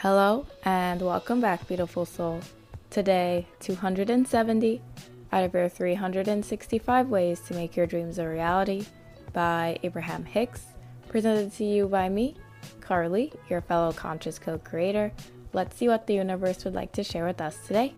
[0.00, 2.42] Hello and welcome back, beautiful soul.
[2.90, 4.82] Today, 270
[5.32, 8.84] out of your 365 ways to make your dreams a reality
[9.32, 10.66] by Abraham Hicks,
[11.08, 12.34] presented to you by me,
[12.78, 15.12] Carlie, your fellow conscious co creator.
[15.54, 17.94] Let's see what the universe would like to share with us today.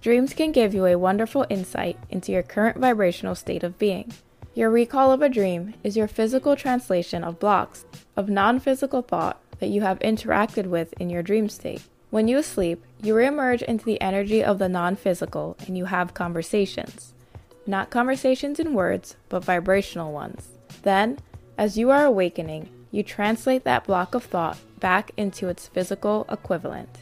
[0.00, 4.12] Dreams can give you a wonderful insight into your current vibrational state of being.
[4.54, 7.84] Your recall of a dream is your physical translation of blocks
[8.16, 11.82] of non physical thought that you have interacted with in your dream state.
[12.10, 16.14] When you sleep, you reemerge into the energy of the non physical and you have
[16.14, 17.14] conversations.
[17.64, 20.48] Not conversations in words, but vibrational ones.
[20.82, 21.20] Then,
[21.56, 26.98] as you are awakening, you translate that block of thought back into its physical equivalent.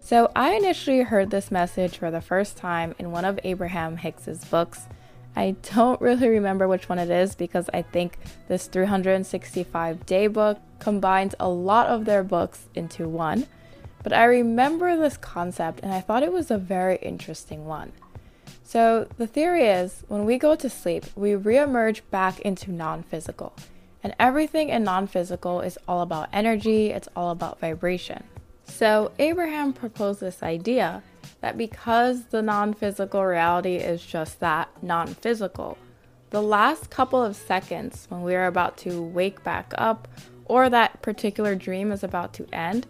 [0.00, 4.44] So, I initially heard this message for the first time in one of Abraham Hicks's
[4.44, 4.88] books.
[5.36, 10.58] I don't really remember which one it is because I think this 365 day book
[10.78, 13.46] combines a lot of their books into one,
[14.02, 17.92] but I remember this concept and I thought it was a very interesting one.
[18.62, 23.54] So, the theory is when we go to sleep, we reemerge back into non physical.
[24.02, 28.24] And everything in non physical is all about energy, it's all about vibration.
[28.64, 31.02] So, Abraham proposed this idea
[31.46, 35.78] that because the non physical reality is just that non physical,
[36.30, 40.08] the last couple of seconds when we are about to wake back up
[40.46, 42.84] or that particular dream is about to end,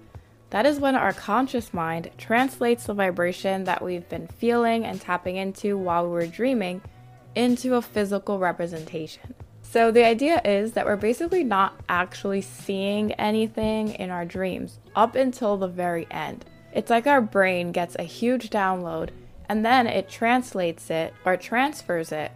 [0.49, 5.37] that is when our conscious mind translates the vibration that we've been feeling and tapping
[5.37, 6.81] into while we were dreaming
[7.35, 9.35] into a physical representation.
[9.61, 15.15] So, the idea is that we're basically not actually seeing anything in our dreams up
[15.15, 16.47] until the very end.
[16.73, 19.11] It's like our brain gets a huge download
[19.49, 22.33] and then it translates it or transfers it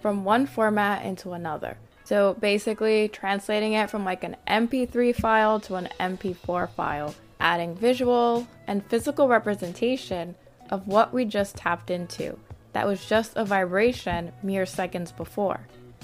[0.00, 1.76] from one format into another.
[2.04, 8.48] So basically, translating it from like an MP3 file to an MP4 file, adding visual
[8.66, 10.34] and physical representation
[10.70, 12.38] of what we just tapped into.
[12.72, 15.60] That was just a vibration mere seconds before.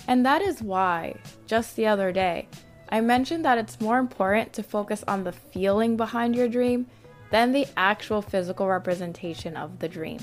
[0.07, 1.17] And that is why,
[1.47, 2.49] just the other day,
[2.89, 6.87] I mentioned that it's more important to focus on the feeling behind your dream
[7.31, 10.21] than the actual physical representation of the dream.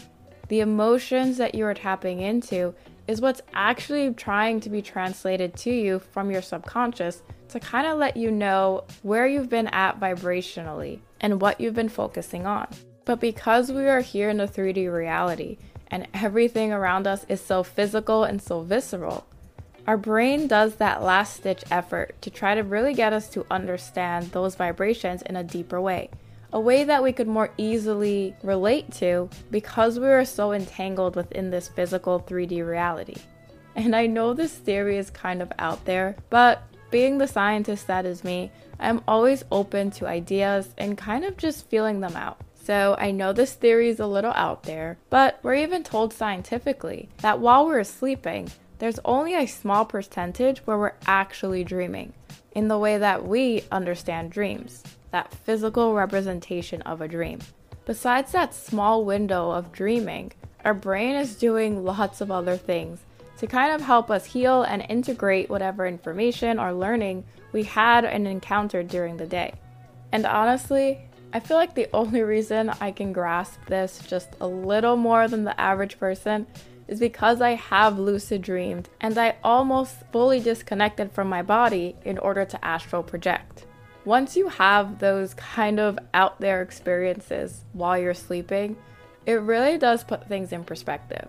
[0.50, 2.74] The emotions that you are tapping into
[3.08, 7.97] is what's actually trying to be translated to you from your subconscious to kind of
[7.97, 12.68] let you know where you've been at vibrationally and what you've been focusing on.
[13.06, 17.64] But because we are here in a 3D reality and everything around us is so
[17.64, 19.25] physical and so visceral,
[19.85, 24.31] our brain does that last stitch effort to try to really get us to understand
[24.31, 26.09] those vibrations in a deeper way
[26.53, 31.50] a way that we could more easily relate to because we are so entangled within
[31.50, 33.16] this physical 3D reality.
[33.75, 38.06] And I know this theory is kind of out there, but being the scientist that
[38.06, 42.40] is me, I'm always open to ideas and kind of just feeling them out.
[42.66, 47.09] So I know this theory is a little out there, but we're even told scientifically
[47.22, 52.14] that while we're sleeping, there's only a small percentage where we're actually dreaming
[52.52, 57.40] in the way that we understand dreams that physical representation of a dream.
[57.85, 60.31] Besides that small window of dreaming,
[60.66, 63.00] our brain is doing lots of other things
[63.38, 68.28] to kind of help us heal and integrate whatever information or learning we had and
[68.28, 69.53] encountered during the day.
[70.12, 71.00] And honestly,
[71.31, 75.44] I feel like the only reason I can grasp this just a little more than
[75.44, 76.47] the average person
[76.88, 82.18] is because I have lucid dreamed and I almost fully disconnected from my body in
[82.18, 83.68] order to astral project
[84.06, 88.76] once you have those kind of out there experiences while you're sleeping,
[89.26, 91.28] it really does put things in perspective.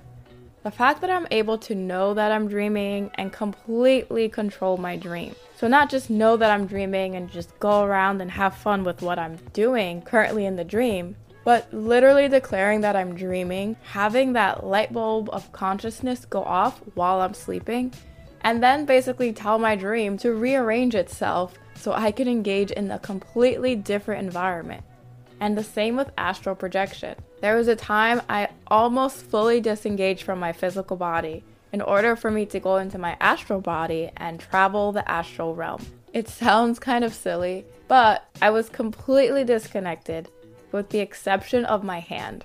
[0.64, 5.34] The fact that I'm able to know that I'm dreaming and completely control my dream.
[5.56, 9.02] So, not just know that I'm dreaming and just go around and have fun with
[9.02, 14.66] what I'm doing currently in the dream, but literally declaring that I'm dreaming, having that
[14.66, 17.92] light bulb of consciousness go off while I'm sleeping,
[18.40, 22.98] and then basically tell my dream to rearrange itself so I could engage in a
[22.98, 24.84] completely different environment.
[25.40, 27.16] And the same with astral projection.
[27.40, 32.30] There was a time I almost fully disengaged from my physical body in order for
[32.30, 35.84] me to go into my astral body and travel the astral realm.
[36.12, 40.28] It sounds kind of silly, but I was completely disconnected
[40.70, 42.44] with the exception of my hand.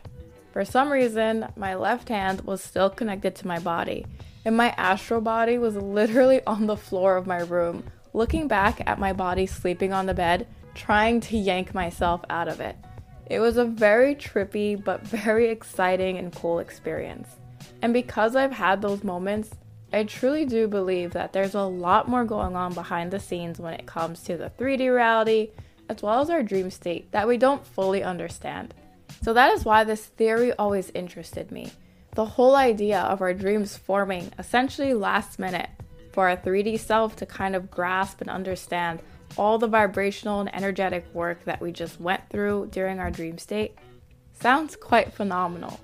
[0.51, 4.07] For some reason, my left hand was still connected to my body,
[4.43, 7.83] and my astral body was literally on the floor of my room,
[8.19, 10.45] looking back at my body sleeping on the bed,
[10.75, 12.75] trying to yank myself out of it.
[13.27, 17.29] It was a very trippy but very exciting and cool experience.
[17.81, 19.51] And because I've had those moments,
[19.93, 23.73] I truly do believe that there's a lot more going on behind the scenes when
[23.73, 25.51] it comes to the 3D reality,
[25.87, 28.73] as well as our dream state, that we don't fully understand.
[29.23, 31.71] So that is why this theory always interested me.
[32.15, 35.69] The whole idea of our dreams forming essentially last minute
[36.19, 39.01] for our 3D self to kind of grasp and understand
[39.37, 43.73] all the vibrational and energetic work that we just went through during our dream state
[44.33, 45.79] sounds quite phenomenal.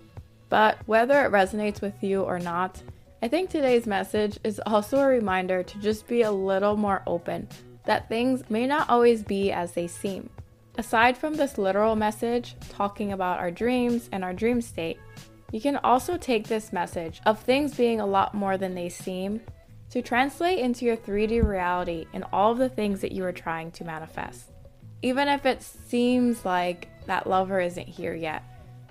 [0.50, 2.84] But whether it resonates with you or not,
[3.22, 7.48] I think today's message is also a reminder to just be a little more open
[7.86, 10.30] that things may not always be as they seem.
[10.78, 15.00] Aside from this literal message talking about our dreams and our dream state,
[15.54, 19.40] you can also take this message of things being a lot more than they seem
[19.96, 23.72] to translate into your 3D reality and all of the things that you are trying
[23.72, 24.52] to manifest.
[25.02, 28.44] Even if it seems like that lover isn't here yet,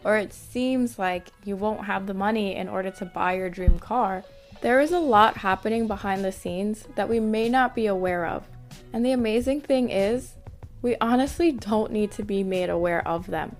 [0.02, 3.78] or it seems like you won't have the money in order to buy your dream
[3.78, 4.24] car,
[4.62, 8.48] there is a lot happening behind the scenes that we may not be aware of.
[8.94, 10.32] And the amazing thing is,
[10.80, 13.54] we honestly don't need to be made aware of them.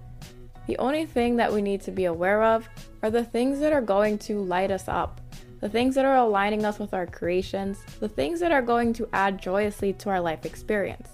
[0.67, 2.67] The only thing that we need to be aware of
[3.03, 5.21] are the things that are going to light us up,
[5.61, 9.09] the things that are aligning us with our creations, the things that are going to
[9.13, 11.11] add joyously to our life experience.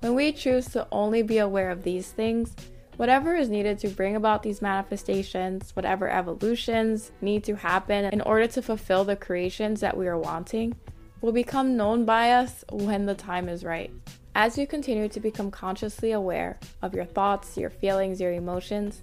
[0.00, 2.54] When we choose to only be aware of these things,
[2.96, 8.46] Whatever is needed to bring about these manifestations, whatever evolutions need to happen in order
[8.46, 10.74] to fulfill the creations that we are wanting,
[11.20, 13.92] will become known by us when the time is right.
[14.34, 19.02] As you continue to become consciously aware of your thoughts, your feelings, your emotions,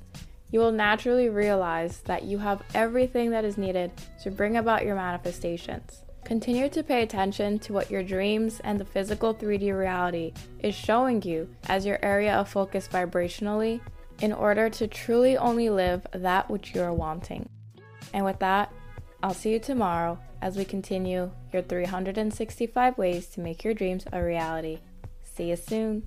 [0.54, 3.92] you will naturally realize that you have everything that is needed
[4.22, 6.04] to bring about your manifestations.
[6.26, 11.24] Continue to pay attention to what your dreams and the physical 3D reality is showing
[11.24, 13.82] you as your area of focus vibrationally
[14.22, 17.50] in order to truly only live that which you are wanting.
[18.14, 18.72] And with that,
[19.24, 24.24] I'll see you tomorrow as we continue your 365 ways to make your dreams a
[24.24, 24.82] reality.
[25.24, 26.04] See you soon.